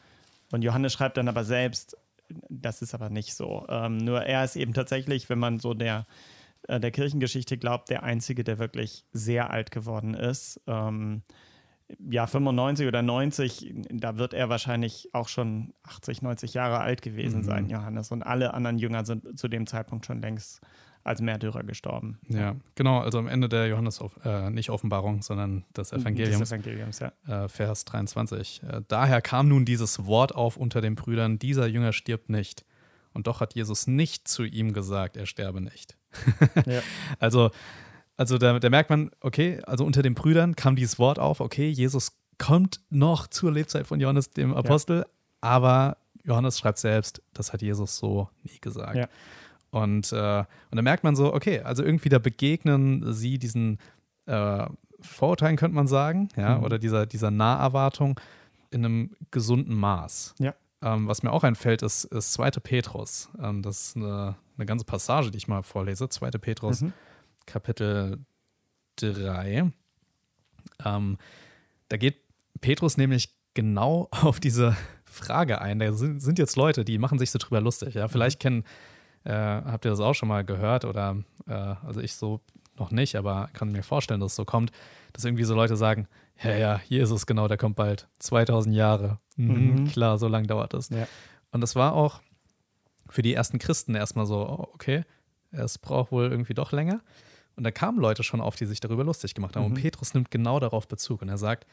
[0.51, 1.97] Und Johannes schreibt dann aber selbst,
[2.49, 3.65] das ist aber nicht so.
[3.69, 6.05] Ähm, nur er ist eben tatsächlich, wenn man so der
[6.67, 10.59] äh, der Kirchengeschichte glaubt, der Einzige, der wirklich sehr alt geworden ist.
[10.67, 11.21] Ähm,
[12.09, 17.41] ja, 95 oder 90, da wird er wahrscheinlich auch schon 80, 90 Jahre alt gewesen
[17.41, 17.43] mhm.
[17.43, 18.11] sein, Johannes.
[18.11, 20.61] Und alle anderen Jünger sind zu dem Zeitpunkt schon längst
[21.03, 22.17] als Märtyrer gestorben.
[22.27, 22.99] Ja, genau.
[22.99, 26.39] Also am Ende der Johannes, äh, nicht Offenbarung, sondern des Evangeliums.
[26.39, 27.11] Des Evangeliums, ja.
[27.27, 28.63] Äh, Vers 23.
[28.63, 32.65] Äh, daher kam nun dieses Wort auf unter den Brüdern: Dieser Jünger stirbt nicht.
[33.13, 35.95] Und doch hat Jesus nicht zu ihm gesagt, er sterbe nicht.
[36.65, 36.81] ja.
[37.19, 37.51] Also,
[38.17, 41.69] also da, da, merkt man, okay, also unter den Brüdern kam dieses Wort auf, okay,
[41.69, 45.05] Jesus kommt noch zur Lebzeit von Johannes, dem Apostel, ja.
[45.41, 48.95] aber Johannes schreibt selbst, das hat Jesus so nie gesagt.
[48.95, 49.07] Ja.
[49.69, 50.39] Und, äh,
[50.71, 53.79] und da merkt man so, okay, also irgendwie da begegnen sie diesen
[54.25, 54.65] äh,
[55.01, 56.63] Vorurteilen, könnte man sagen, ja, mhm.
[56.63, 58.19] oder dieser, dieser Naherwartung
[58.71, 60.35] in einem gesunden Maß.
[60.39, 60.55] Ja.
[60.81, 62.51] Ähm, was mir auch einfällt, ist, ist 2.
[62.51, 63.29] Petrus.
[63.41, 66.09] Ähm, das ist eine, eine ganze Passage, die ich mal vorlese.
[66.09, 66.31] 2.
[66.31, 66.93] Petrus, mhm.
[67.45, 68.25] Kapitel
[68.97, 69.71] 3.
[70.83, 71.17] Ähm,
[71.89, 72.17] da geht
[72.61, 75.79] Petrus nämlich genau auf diese Frage ein.
[75.79, 77.95] Da sind, sind, jetzt Leute, die machen sich so drüber lustig.
[77.95, 78.07] Ja?
[78.07, 78.63] Vielleicht kennen,
[79.23, 82.41] äh, habt ihr das auch schon mal gehört oder, äh, also ich so
[82.77, 84.71] noch nicht, aber kann mir vorstellen, dass es so kommt,
[85.13, 86.07] dass irgendwie so Leute sagen,
[86.43, 88.09] ja, ja, Jesus, genau, der kommt bald.
[88.19, 89.19] 2000 Jahre.
[89.37, 89.87] Mhm, mhm.
[89.87, 90.89] Klar, so lange dauert es.
[90.89, 91.07] Ja.
[91.51, 92.21] Und das war auch
[93.09, 95.05] für die ersten Christen erstmal so, oh, okay,
[95.51, 97.01] es braucht wohl irgendwie doch länger.
[97.55, 99.65] Und da kamen Leute schon auf, die sich darüber lustig gemacht haben.
[99.65, 99.71] Mhm.
[99.73, 101.21] Und Petrus nimmt genau darauf Bezug.
[101.21, 101.65] Und er sagt,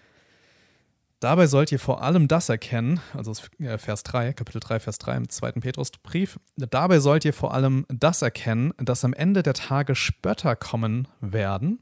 [1.22, 5.18] Dabei sollt ihr vor allem das erkennen, also äh, Vers 3, Kapitel 3, Vers 3
[5.18, 6.40] im zweiten Petrusbrief.
[6.56, 11.78] Dabei sollt ihr vor allem das erkennen, dass am Ende der Tage Spötter kommen werden,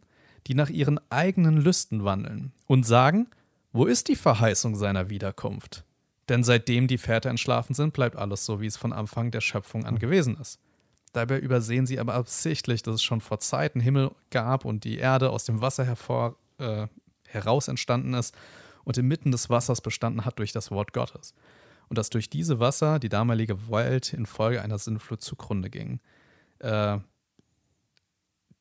[0.47, 3.29] die nach ihren eigenen Lüsten wandeln und sagen,
[3.73, 5.85] wo ist die Verheißung seiner Wiederkunft?
[6.29, 9.87] Denn seitdem die Väter entschlafen sind, bleibt alles so, wie es von Anfang der Schöpfung
[9.87, 10.61] an gewesen ist.
[11.12, 15.31] Dabei übersehen sie aber absichtlich, dass es schon vor Zeiten Himmel gab und die Erde
[15.31, 16.87] aus dem Wasser hervor, äh,
[17.27, 18.35] heraus entstanden ist
[18.85, 21.35] und inmitten des Wassers bestanden hat durch das Wort Gottes.
[21.88, 26.01] Und dass durch diese Wasser die damalige Welt infolge einer Sinnflut zugrunde ging.
[26.61, 26.99] Äh,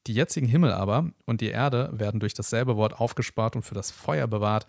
[0.07, 3.91] die jetzigen Himmel aber und die Erde werden durch dasselbe Wort aufgespart und für das
[3.91, 4.65] Feuer bewahrt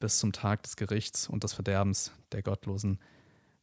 [0.00, 2.98] bis zum Tag des Gerichts und des Verderbens der gottlosen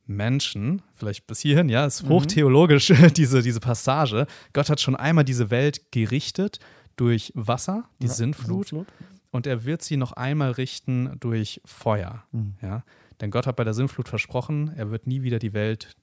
[0.07, 0.81] Menschen.
[0.95, 2.09] Vielleicht bis hierhin, ja, ist mhm.
[2.09, 3.13] hochtheologisch, mhm.
[3.15, 4.25] diese, diese Passage.
[4.53, 6.59] Gott hat schon einmal diese Welt gerichtet
[6.95, 8.69] durch Wasser, die ja, Sintflut.
[8.69, 8.87] Sintflut.
[9.31, 12.23] Und er wird sie noch einmal richten durch Feuer.
[12.31, 12.55] Mhm.
[12.61, 12.83] Ja?
[13.21, 15.95] Denn Gott hat bei der Sintflut versprochen, er wird nie wieder die Welt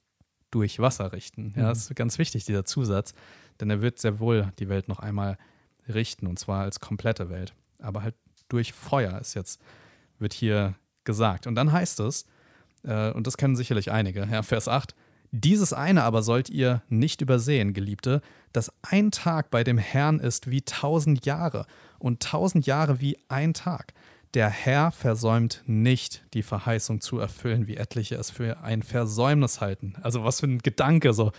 [0.51, 1.53] durch Wasser richten.
[1.55, 1.67] Ja, mhm.
[1.67, 3.13] das ist ganz wichtig, dieser Zusatz.
[3.59, 5.37] Denn er wird sehr wohl die Welt noch einmal
[5.87, 7.53] richten, und zwar als komplette Welt.
[7.79, 8.15] Aber halt
[8.49, 9.61] durch Feuer ist jetzt,
[10.19, 11.47] wird hier gesagt.
[11.47, 12.25] Und dann heißt es,
[12.85, 14.95] äh, und das kennen sicherlich einige, ja, Vers 8,
[15.31, 18.21] dieses eine aber sollt ihr nicht übersehen, Geliebte,
[18.53, 21.65] dass ein Tag bei dem Herrn ist wie tausend Jahre
[21.99, 23.93] und tausend Jahre wie ein Tag.
[24.33, 29.95] Der Herr versäumt nicht, die Verheißung zu erfüllen, wie etliche es für ein Versäumnis halten.
[30.01, 31.31] Also was für ein Gedanke, so,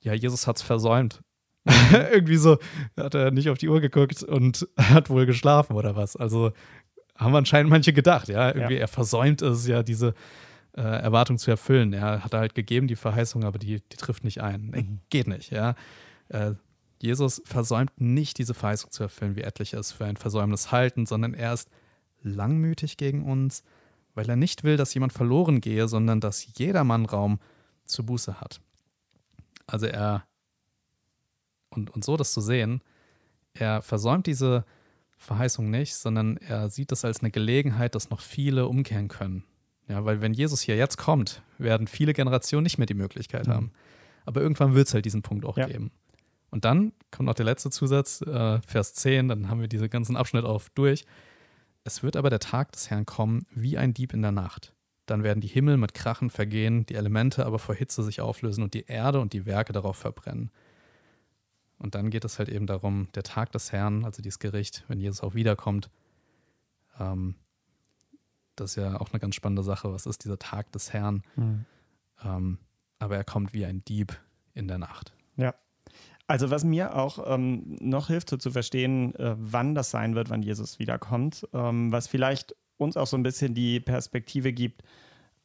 [0.00, 1.20] ja, Jesus hat es versäumt.
[1.92, 2.58] irgendwie so
[2.96, 6.16] hat er nicht auf die Uhr geguckt und hat wohl geschlafen oder was.
[6.16, 6.52] Also
[7.16, 8.80] haben anscheinend manche gedacht, ja, irgendwie ja.
[8.80, 10.14] er versäumt es ja diese
[10.78, 11.92] äh, Erwartung zu erfüllen.
[11.92, 14.70] Er hat halt gegeben die Verheißung, aber die, die trifft nicht ein.
[14.70, 15.00] Mhm.
[15.10, 15.74] Geht nicht, ja.
[16.28, 16.52] Äh,
[17.02, 21.34] Jesus versäumt nicht diese Verheißung zu erfüllen, wie etliche es für ein Versäumnis halten, sondern
[21.34, 21.68] er ist
[22.22, 23.64] langmütig gegen uns,
[24.14, 27.40] weil er nicht will, dass jemand verloren gehe, sondern dass jedermann Raum
[27.84, 28.60] zur Buße hat.
[29.66, 30.24] Also er
[31.70, 32.82] Und, und so das zu sehen,
[33.52, 34.64] er versäumt diese
[35.18, 39.44] Verheißung nicht, sondern er sieht das als eine Gelegenheit, dass noch viele umkehren können.
[39.88, 43.52] Ja, weil wenn Jesus hier jetzt kommt, werden viele Generationen nicht mehr die Möglichkeit mhm.
[43.52, 43.72] haben.
[44.26, 45.66] Aber irgendwann wird es halt diesen Punkt auch ja.
[45.66, 45.90] geben.
[46.50, 50.16] Und dann kommt noch der letzte Zusatz, äh, Vers 10, dann haben wir diese ganzen
[50.16, 51.04] Abschnitt auf durch.
[51.84, 54.74] Es wird aber der Tag des Herrn kommen, wie ein Dieb in der Nacht.
[55.06, 58.74] Dann werden die Himmel mit Krachen vergehen, die Elemente aber vor Hitze sich auflösen und
[58.74, 60.50] die Erde und die Werke darauf verbrennen.
[61.78, 64.98] Und dann geht es halt eben darum, der Tag des Herrn, also dieses Gericht, wenn
[64.98, 65.90] Jesus auch wiederkommt.
[66.98, 67.36] Ähm,
[68.60, 69.92] das ist ja auch eine ganz spannende Sache.
[69.92, 71.22] Was ist dieser Tag des Herrn?
[71.36, 71.64] Mhm.
[72.24, 72.58] Ähm,
[72.98, 74.18] aber er kommt wie ein Dieb
[74.54, 75.12] in der Nacht.
[75.36, 75.54] Ja.
[76.26, 80.28] Also was mir auch ähm, noch hilft, so zu verstehen, äh, wann das sein wird,
[80.30, 84.82] wann Jesus wiederkommt, ähm, was vielleicht uns auch so ein bisschen die Perspektive gibt,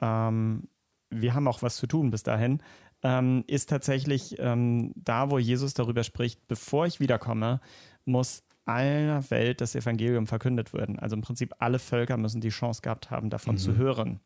[0.02, 0.68] ähm,
[1.10, 2.62] wir haben auch was zu tun bis dahin,
[3.04, 7.62] ähm, ist tatsächlich ähm, da, wo Jesus darüber spricht, bevor ich wiederkomme,
[8.06, 11.00] muss aller Welt das Evangelium verkündet werden.
[11.00, 13.60] Also im Prinzip alle Völker müssen die Chance gehabt haben, davon mhm.
[13.60, 14.20] zu hören.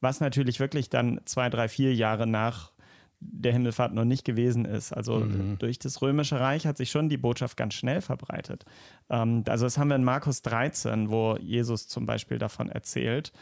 [0.00, 2.72] Was natürlich wirklich dann zwei, drei, vier Jahre nach
[3.20, 4.92] der Himmelfahrt noch nicht gewesen ist.
[4.92, 5.58] Also mhm.
[5.58, 8.64] durch das Römische Reich hat sich schon die Botschaft ganz schnell verbreitet.
[9.08, 13.32] Ähm, also das haben wir in Markus 13, wo Jesus zum Beispiel davon erzählt.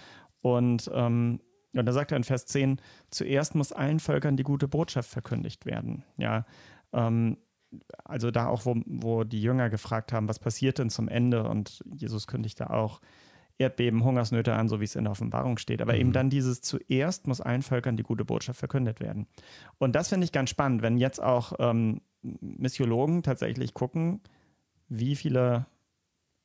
[0.43, 1.41] Und, ähm,
[1.75, 2.81] und da sagt er in Vers 10,
[3.11, 6.05] zuerst muss allen Völkern die gute Botschaft verkündigt werden.
[6.17, 6.47] Ja,
[6.93, 7.39] ähm,
[8.05, 11.49] also da auch, wo, wo die Jünger gefragt haben, was passiert denn zum Ende?
[11.49, 13.01] Und Jesus kündigt da auch
[13.57, 15.81] Erdbeben, Hungersnöte an, so wie es in der Offenbarung steht.
[15.81, 16.01] Aber mhm.
[16.01, 19.27] eben dann dieses zuerst muss allen Völkern die gute Botschaft verkündet werden.
[19.79, 24.21] Und das finde ich ganz spannend, wenn jetzt auch ähm, Missiologen tatsächlich gucken,
[24.89, 25.67] wie viele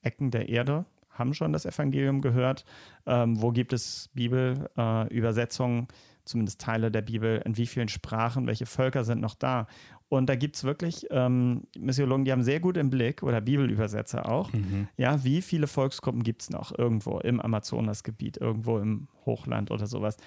[0.01, 2.63] Ecken der Erde haben schon das Evangelium gehört,
[3.05, 8.65] ähm, wo gibt es Bibelübersetzungen, äh, zumindest Teile der Bibel, in wie vielen Sprachen, welche
[8.65, 9.67] Völker sind noch da.
[10.10, 14.28] Und da gibt es wirklich ähm, Missiologen, die haben sehr gut im Blick, oder Bibelübersetzer
[14.28, 14.88] auch, mhm.
[14.98, 20.17] ja, wie viele Volksgruppen gibt es noch irgendwo im Amazonasgebiet, irgendwo im Hochland oder sowas.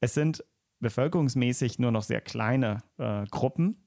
[0.00, 0.44] Es sind
[0.80, 3.84] bevölkerungsmäßig nur noch sehr kleine äh, Gruppen.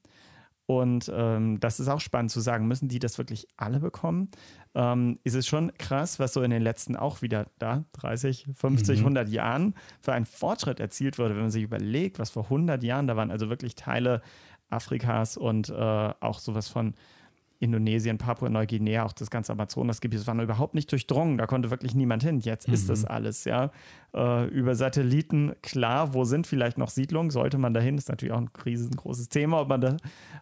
[0.68, 4.30] Und ähm, das ist auch spannend zu sagen, müssen die das wirklich alle bekommen?
[4.74, 9.00] Ähm, ist es schon krass, was so in den letzten auch wieder da 30, 50,
[9.00, 9.06] mhm.
[9.06, 13.08] 100 Jahren für einen Fortschritt erzielt wurde, wenn man sich überlegt, was vor 100 Jahren
[13.08, 14.22] da waren, also wirklich Teile
[14.72, 15.74] Afrikas und äh,
[16.20, 16.94] auch sowas von
[17.62, 21.38] Indonesien, Papua-Neuguinea, auch das ganze Amazonasgebiet, das war noch überhaupt nicht durchdrungen.
[21.38, 22.40] Da konnte wirklich niemand hin.
[22.40, 22.74] Jetzt mhm.
[22.74, 23.70] ist das alles, ja.
[24.16, 27.30] Äh, über Satelliten, klar, wo sind vielleicht noch Siedlungen?
[27.30, 28.00] Sollte man dahin?
[28.00, 29.82] Ist natürlich auch ein riesengroßes Thema, ob man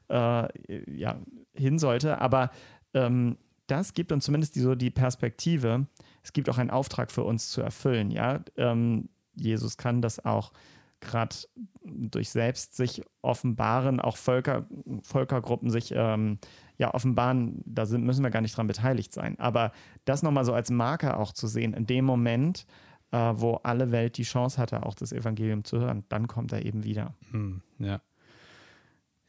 [0.08, 1.18] da äh, ja,
[1.54, 2.22] hin sollte.
[2.22, 2.52] Aber
[2.94, 3.38] ähm,
[3.68, 5.88] das gibt uns zumindest die, so die Perspektive.
[6.24, 8.40] Es gibt auch einen Auftrag für uns zu erfüllen, ja.
[8.56, 10.54] Ähm, Jesus kann das auch
[11.02, 11.36] gerade
[11.84, 14.68] durch selbst sich offenbaren, auch Völker,
[15.02, 16.40] Völkergruppen sich ähm,
[16.78, 19.40] ja offenbaren, da sind, müssen wir gar nicht dran beteiligt sein.
[19.40, 19.72] Aber
[20.06, 22.66] das nochmal so als Marker auch zu sehen, in dem Moment,
[23.12, 26.66] äh, wo alle Welt die Chance hatte, auch das Evangelium zu hören, dann kommt er
[26.66, 27.16] eben wieder.
[27.32, 28.02] Hm, ja.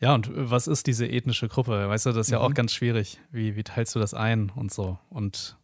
[0.00, 1.88] Ja, und was ist diese ethnische Gruppe?
[1.88, 2.44] Weißt du, das ist ja mhm.
[2.46, 3.20] auch ganz schwierig.
[3.30, 4.98] Wie, wie teilst du das ein und so?
[5.10, 5.58] Und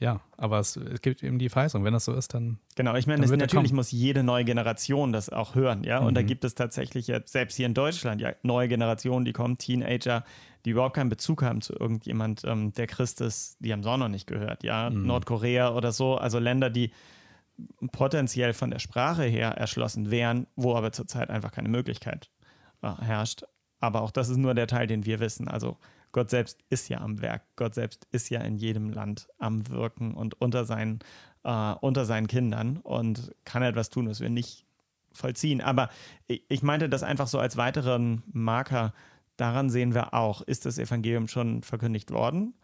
[0.00, 1.84] ja, aber es, es, gibt eben die Verheißung.
[1.84, 2.58] Wenn das so ist, dann.
[2.74, 5.98] Genau, ich meine, natürlich muss jede neue Generation das auch hören, ja.
[5.98, 6.14] Und mhm.
[6.14, 10.24] da gibt es tatsächlich jetzt, selbst hier in Deutschland, ja, neue Generationen, die kommen, Teenager,
[10.64, 13.98] die überhaupt keinen Bezug haben zu irgendjemand, ähm, der Christ ist, die haben es auch
[13.98, 14.88] noch nicht gehört, ja.
[14.88, 15.06] Mhm.
[15.06, 16.92] Nordkorea oder so, also Länder, die
[17.92, 22.30] potenziell von der Sprache her erschlossen wären, wo aber zurzeit einfach keine Möglichkeit
[22.80, 23.42] äh, herrscht.
[23.80, 25.46] Aber auch das ist nur der Teil, den wir wissen.
[25.46, 25.76] Also
[26.12, 27.42] Gott selbst ist ja am Werk.
[27.56, 31.00] Gott selbst ist ja in jedem Land am Wirken und unter seinen,
[31.44, 34.66] äh, unter seinen Kindern und kann etwas tun, was wir nicht
[35.12, 35.60] vollziehen.
[35.60, 35.90] Aber
[36.26, 38.92] ich meinte das einfach so als weiteren Marker.
[39.36, 42.54] Daran sehen wir auch, ist das Evangelium schon verkündigt worden?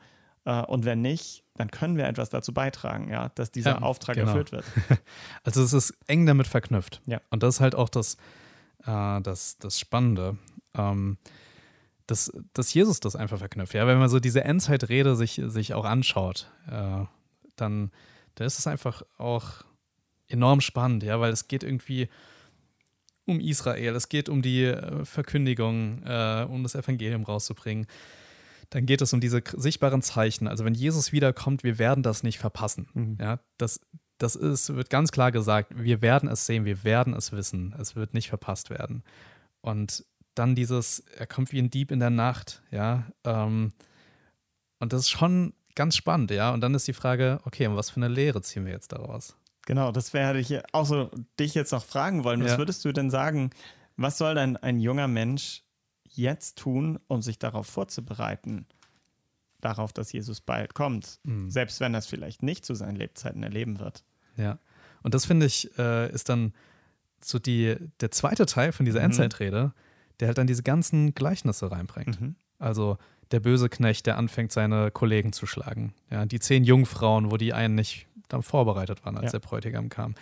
[0.45, 4.17] Äh, und wenn nicht, dann können wir etwas dazu beitragen, ja, dass dieser ja, Auftrag
[4.17, 4.29] genau.
[4.29, 4.65] erfüllt wird.
[5.45, 7.03] Also es ist eng damit verknüpft.
[7.07, 7.21] Ja.
[7.31, 8.17] Und das ist halt auch das,
[8.85, 10.39] äh, das, das Spannende.
[10.75, 11.19] Ähm,
[12.07, 13.75] dass, dass Jesus das einfach verknüpft.
[13.75, 17.05] Ja, wenn man so diese Endzeitrede sich, sich auch anschaut, äh,
[17.57, 17.91] dann,
[18.35, 19.65] dann ist es einfach auch
[20.29, 22.09] enorm spannend, ja, weil es geht irgendwie
[23.27, 27.87] um Israel, es geht um die äh, Verkündigung, äh, um das Evangelium rauszubringen.
[28.71, 30.49] Dann geht es um diese sichtbaren Zeichen.
[30.49, 32.89] Also wenn Jesus wiederkommt, wir werden das nicht verpassen.
[32.95, 33.19] Mhm.
[33.21, 33.81] Ja, das,
[34.19, 37.75] das ist, wird ganz klar gesagt, wir werden es sehen, wir werden es wissen.
[37.79, 39.03] Es wird nicht verpasst werden.
[39.61, 40.05] Und
[40.39, 43.07] dann dieses, er kommt wie ein Dieb in der Nacht, ja.
[43.25, 43.73] Ähm,
[44.79, 46.53] und das ist schon ganz spannend, ja.
[46.53, 49.37] Und dann ist die Frage, okay, und was für eine Lehre ziehen wir jetzt daraus?
[49.67, 52.43] Genau, das werde ich auch so dich jetzt noch fragen wollen.
[52.45, 52.59] Was ja.
[52.59, 53.51] würdest du denn sagen,
[53.97, 55.63] was soll denn ein junger Mensch
[56.05, 58.67] jetzt tun, um sich darauf vorzubereiten,
[59.61, 61.51] darauf, dass Jesus bald kommt, mhm.
[61.51, 64.05] selbst wenn er es vielleicht nicht zu seinen Lebzeiten erleben wird.
[64.37, 64.59] Ja,
[65.03, 66.53] und das finde ich, äh, ist dann
[67.21, 69.07] so die, der zweite Teil von dieser mhm.
[69.07, 69.73] Endzeitrede,
[70.21, 72.21] der halt dann diese ganzen Gleichnisse reinbringt.
[72.21, 72.37] Mhm.
[72.59, 72.99] Also
[73.31, 75.95] der böse Knecht, der anfängt, seine Kollegen zu schlagen.
[76.11, 79.39] Ja, die zehn Jungfrauen, wo die einen nicht dann vorbereitet waren, als ja.
[79.39, 80.15] der Bräutigam kam.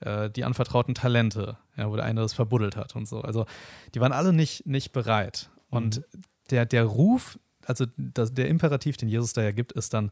[0.00, 3.20] Äh, die anvertrauten Talente, ja, wo der eine das verbuddelt hat und so.
[3.20, 3.46] Also
[3.94, 5.50] die waren alle nicht, nicht bereit.
[5.70, 6.22] Und mhm.
[6.50, 10.10] der, der Ruf, also das, der Imperativ, den Jesus da ja gibt, ist dann,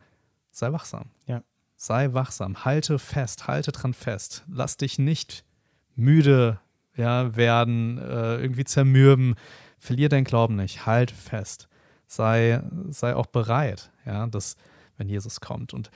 [0.50, 1.10] sei wachsam.
[1.26, 1.42] Ja.
[1.76, 4.44] Sei wachsam, halte fest, halte dran fest.
[4.48, 5.44] Lass dich nicht
[5.94, 6.60] müde
[6.96, 9.34] ja, werden, äh, irgendwie zermürben.
[9.78, 11.68] Verlier deinen Glauben nicht, halt fest.
[12.06, 14.56] Sei, sei auch bereit, ja, dass,
[14.96, 15.74] wenn Jesus kommt.
[15.74, 15.90] Und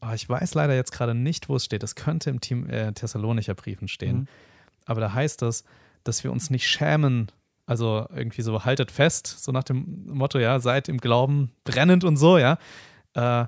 [0.00, 1.82] oh, ich weiß leider jetzt gerade nicht, wo es steht.
[1.82, 4.16] Es könnte im Team äh, Thessalonicher Briefen stehen.
[4.16, 4.28] Mhm.
[4.86, 5.64] Aber da heißt es,
[6.04, 7.30] dass wir uns nicht schämen,
[7.66, 12.16] also irgendwie so haltet fest, so nach dem Motto, ja, seid im Glauben brennend und
[12.16, 12.58] so, ja.
[13.14, 13.46] Äh,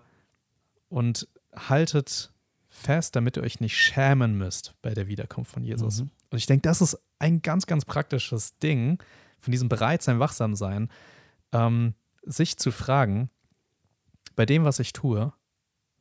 [0.88, 2.32] und haltet
[2.68, 6.02] fest, damit ihr euch nicht schämen müsst bei der Wiederkunft von Jesus.
[6.02, 6.10] Mhm.
[6.32, 9.00] Und ich denke, das ist ein ganz, ganz praktisches Ding
[9.38, 10.88] von diesem Bereitsein, Wachsamsein,
[11.52, 13.30] ähm, sich zu fragen,
[14.34, 15.32] bei dem, was ich tue,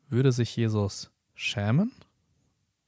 [0.08, 1.92] würde sich Jesus schämen?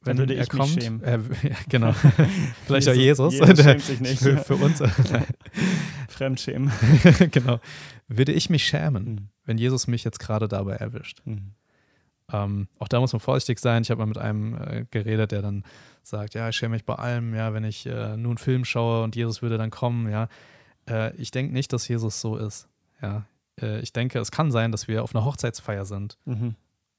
[0.01, 1.93] Wenn würde er kommt, äh, ja, genau.
[2.65, 3.34] Vielleicht auch Jesus.
[3.34, 4.21] Jesus schämt sich nicht.
[4.21, 4.82] Für, für uns.
[6.10, 6.71] Fremdschämen.
[7.32, 7.60] genau.
[8.08, 9.29] Würde ich mich schämen, mhm.
[9.45, 11.21] wenn Jesus mich jetzt gerade dabei erwischt?
[11.25, 11.53] Mhm.
[12.33, 13.83] Ähm, auch da muss man vorsichtig sein.
[13.83, 15.63] Ich habe mal mit einem äh, geredet, der dann
[16.01, 19.03] sagt, ja, ich schäme mich bei allem, ja, wenn ich äh, nur einen Film schaue
[19.03, 20.27] und Jesus würde dann kommen, ja.
[20.89, 22.67] Äh, ich denke nicht, dass Jesus so ist.
[23.01, 23.25] Ja.
[23.61, 26.55] Äh, ich denke, es kann sein, dass wir auf einer Hochzeitsfeier sind mhm.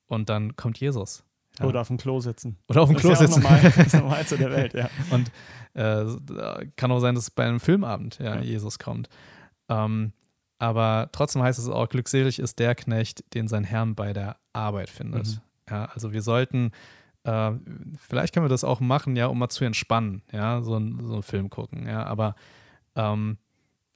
[0.06, 1.24] und dann kommt Jesus.
[1.58, 1.66] Ja.
[1.66, 2.56] Oder auf dem Klo sitzen.
[2.68, 3.42] Oder auf dem Klo das sitzen.
[3.42, 4.88] Ja normal, das Normalste der Welt, ja.
[5.10, 5.30] Und
[5.74, 8.40] äh, kann auch sein, dass bei einem Filmabend ja, ja.
[8.40, 9.08] Jesus kommt.
[9.68, 10.12] Ähm,
[10.58, 14.90] aber trotzdem heißt es auch, glückselig ist der Knecht, den sein Herrn bei der Arbeit
[14.90, 15.26] findet.
[15.26, 15.40] Mhm.
[15.70, 16.72] Ja, also wir sollten,
[17.24, 17.52] äh,
[17.98, 21.14] vielleicht können wir das auch machen, ja, um mal zu entspannen, ja, so, ein, so
[21.14, 22.34] einen Film gucken, ja, aber,
[22.96, 23.38] ähm,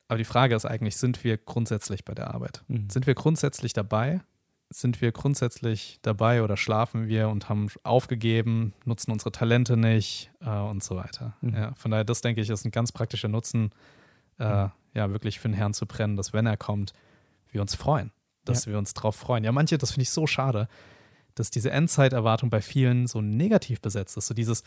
[0.09, 2.64] aber die Frage ist eigentlich, sind wir grundsätzlich bei der Arbeit?
[2.68, 2.88] Mhm.
[2.88, 4.23] Sind wir grundsätzlich dabei?
[4.71, 10.51] Sind wir grundsätzlich dabei oder schlafen wir und haben aufgegeben, nutzen unsere Talente nicht äh,
[10.51, 11.37] und so weiter?
[11.42, 11.55] Mhm.
[11.55, 13.71] Ja, von daher, das denke ich, ist ein ganz praktischer Nutzen,
[14.38, 14.71] äh, mhm.
[14.99, 16.93] Ja, wirklich für den Herrn zu brennen, dass wenn er kommt,
[17.51, 18.13] wir uns freuen
[18.49, 18.73] dass ja.
[18.73, 19.45] wir uns drauf freuen.
[19.45, 20.69] Ja, manche, das finde ich so schade,
[21.35, 24.27] dass diese Endzeiterwartung bei vielen so negativ besetzt ist.
[24.27, 24.65] So dieses,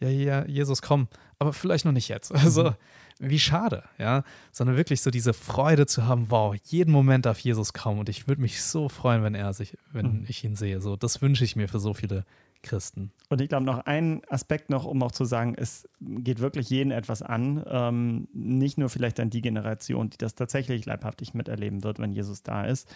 [0.00, 2.32] ja, ja, Jesus, komm, aber vielleicht noch nicht jetzt.
[2.34, 2.74] Also, mhm.
[3.18, 4.24] wie schade, ja.
[4.52, 8.26] Sondern wirklich so diese Freude zu haben, wow, jeden Moment darf Jesus kommen und ich
[8.26, 10.24] würde mich so freuen, wenn er sich, wenn mhm.
[10.28, 10.80] ich ihn sehe.
[10.80, 12.24] So, das wünsche ich mir für so viele
[12.66, 13.12] Christen.
[13.28, 16.90] Und ich glaube, noch ein Aspekt noch, um auch zu sagen, es geht wirklich jeden
[16.90, 17.64] etwas an.
[17.66, 22.42] Ähm, nicht nur vielleicht an die Generation, die das tatsächlich leibhaftig miterleben wird, wenn Jesus
[22.42, 22.88] da ist.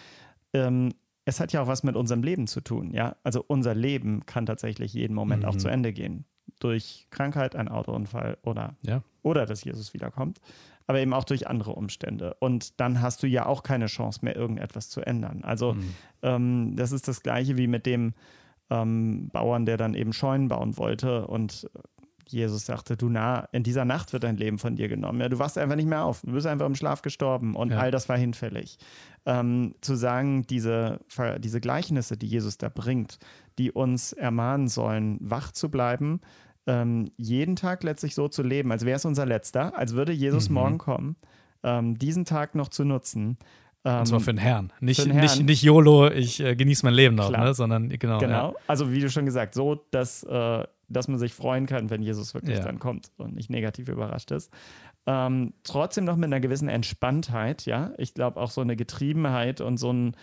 [0.53, 0.93] Ähm,
[1.25, 3.15] es hat ja auch was mit unserem Leben zu tun, ja.
[3.23, 5.49] Also unser Leben kann tatsächlich jeden Moment mhm.
[5.49, 6.25] auch zu Ende gehen.
[6.59, 9.03] Durch Krankheit, ein Autounfall oder, ja.
[9.21, 10.39] oder dass Jesus wiederkommt.
[10.87, 12.35] Aber eben auch durch andere Umstände.
[12.39, 15.43] Und dann hast du ja auch keine Chance mehr, irgendetwas zu ändern.
[15.43, 15.93] Also mhm.
[16.21, 18.13] ähm, das ist das Gleiche wie mit dem,
[18.71, 21.69] ähm, Bauern, der dann eben Scheunen bauen wollte und
[22.31, 25.19] Jesus sagte, du na, in dieser Nacht wird dein Leben von dir genommen.
[25.19, 26.21] Ja, du wachst einfach nicht mehr auf.
[26.21, 27.79] Du bist einfach im Schlaf gestorben und ja.
[27.79, 28.77] all das war hinfällig.
[29.25, 31.01] Ähm, zu sagen, diese,
[31.39, 33.19] diese Gleichnisse, die Jesus da bringt,
[33.59, 36.21] die uns ermahnen sollen, wach zu bleiben,
[36.67, 40.49] ähm, jeden Tag letztlich so zu leben, als wäre es unser letzter, als würde Jesus
[40.49, 40.55] mhm.
[40.55, 41.15] morgen kommen,
[41.63, 43.37] ähm, diesen Tag noch zu nutzen,
[43.83, 44.71] ähm, und zwar für den Herrn.
[44.79, 45.23] Nicht, den Herrn.
[45.23, 47.53] nicht, nicht YOLO, ich äh, genieße mein Leben noch, ne?
[47.53, 48.19] sondern genau.
[48.19, 48.51] Genau.
[48.51, 48.53] Ja.
[48.67, 52.33] Also, wie du schon gesagt, so, dass, äh, dass man sich freuen kann, wenn Jesus
[52.33, 52.63] wirklich ja.
[52.63, 54.51] dann kommt und nicht negativ überrascht ist.
[55.07, 57.91] Ähm, trotzdem noch mit einer gewissen Entspanntheit, ja.
[57.97, 60.15] Ich glaube, auch so eine Getriebenheit und so ein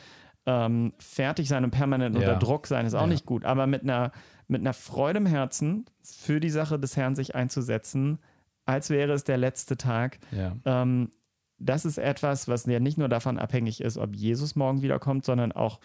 [0.46, 2.20] ähm, Fertigsein und permanent ja.
[2.20, 3.44] unter Druck sein ist auch nicht gut.
[3.44, 4.12] Aber mit einer,
[4.46, 8.18] mit einer Freude im Herzen für die Sache des Herrn sich einzusetzen,
[8.64, 10.18] als wäre es der letzte Tag.
[10.64, 11.10] Ähm,
[11.58, 15.52] das ist etwas, was ja nicht nur davon abhängig ist, ob Jesus morgen wiederkommt, sondern
[15.52, 15.80] auch,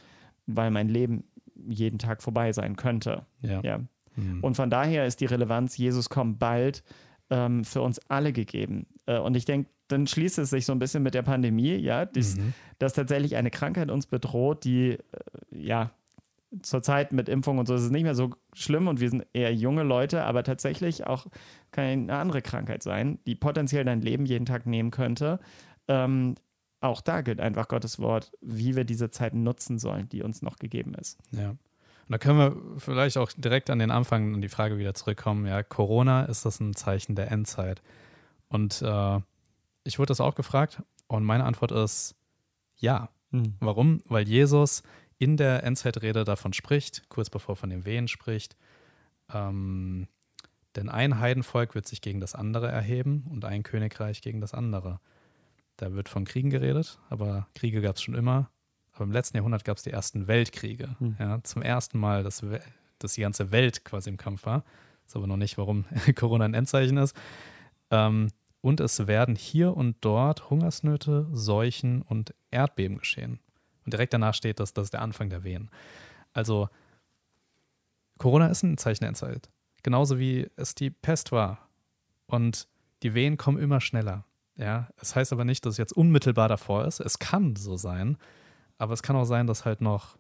[0.46, 1.24] weil mein Leben
[1.56, 3.26] jeden Tag vorbei sein könnte.
[3.42, 3.62] Ja.
[3.62, 3.80] ja.
[4.16, 4.44] Mhm.
[4.44, 6.84] Und von daher ist die Relevanz, Jesus kommt bald,
[7.30, 8.88] ähm, für uns alle gegeben.
[9.06, 12.06] Äh, und ich denke, dann schließt es sich so ein bisschen mit der Pandemie, ja,
[12.06, 12.54] dies, mhm.
[12.80, 14.98] dass tatsächlich eine Krankheit uns bedroht, die äh,
[15.52, 15.92] ja
[16.62, 19.54] zurzeit mit Impfung und so ist es nicht mehr so schlimm und wir sind eher
[19.54, 21.26] junge Leute, aber tatsächlich auch
[21.72, 25.40] kann eine andere Krankheit sein, die potenziell dein Leben jeden Tag nehmen könnte.
[25.88, 26.36] Ähm,
[26.82, 30.58] auch da gilt einfach Gottes Wort, wie wir diese Zeit nutzen sollen, die uns noch
[30.58, 31.18] gegeben ist.
[31.32, 31.50] Ja.
[31.50, 35.48] Und da können wir vielleicht auch direkt an den Anfang und die Frage wieder zurückkommen.
[35.48, 37.82] Ja, Corona ist das ein Zeichen der Endzeit.
[38.50, 39.20] Und äh,
[39.86, 42.16] ich wurde das auch gefragt und meine Antwort ist
[42.76, 43.10] ja.
[43.32, 43.56] Mhm.
[43.60, 44.02] Warum?
[44.06, 44.84] Weil Jesus
[45.18, 48.56] in der Endzeitrede davon spricht, kurz bevor er von den Wehen spricht,
[49.34, 50.08] ähm,
[50.76, 55.00] denn ein Heidenvolk wird sich gegen das andere erheben und ein Königreich gegen das andere.
[55.78, 58.50] Da wird von Kriegen geredet, aber Kriege gab es schon immer.
[58.94, 60.96] Aber im letzten Jahrhundert gab es die ersten Weltkriege.
[61.00, 61.16] Mhm.
[61.20, 62.44] Ja, zum ersten Mal, dass,
[63.00, 64.64] dass die ganze Welt quasi im Kampf war.
[65.06, 67.16] Ist aber noch nicht, warum Corona ein Endzeichen ist.
[67.90, 68.30] Ähm,
[68.62, 73.40] und es werden hier und dort Hungersnöte, Seuchen und Erdbeben geschehen.
[73.86, 75.70] Und direkt danach steht, dass das ist der Anfang der Wehen.
[76.34, 76.70] Also
[78.18, 79.50] Corona ist ein Zeichen der Endzeit.
[79.84, 81.68] Genauso wie es die Pest war.
[82.28, 82.68] Und
[83.04, 84.26] die Wehen kommen immer schneller.
[84.56, 87.00] Ja, es heißt aber nicht, dass es jetzt unmittelbar davor ist.
[87.00, 88.18] Es kann so sein,
[88.78, 90.18] aber es kann auch sein, dass halt noch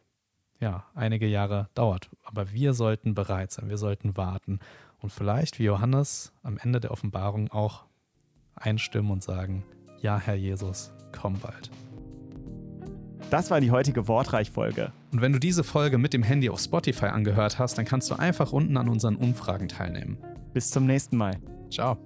[0.59, 2.09] ja, einige Jahre dauert.
[2.23, 4.59] Aber wir sollten bereit sein, wir sollten warten
[4.99, 7.85] und vielleicht wie Johannes am Ende der Offenbarung auch
[8.55, 9.63] einstimmen und sagen,
[9.99, 11.69] ja, Herr Jesus, komm bald.
[13.29, 14.91] Das war die heutige Wortreich-Folge.
[15.11, 18.15] Und wenn du diese Folge mit dem Handy auf Spotify angehört hast, dann kannst du
[18.15, 20.17] einfach unten an unseren Umfragen teilnehmen.
[20.53, 21.37] Bis zum nächsten Mal.
[21.71, 21.97] Ciao.